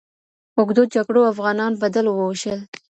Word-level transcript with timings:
اوږدو 0.57 0.83
جګړو 0.93 1.21
افغانان 1.31 1.71
په 1.81 1.85
ډلو 1.93 2.11
وویشل. 2.15 2.59